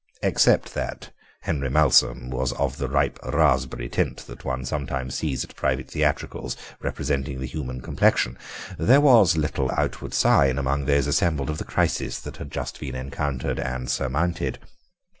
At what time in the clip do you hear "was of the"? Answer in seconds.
2.31-2.87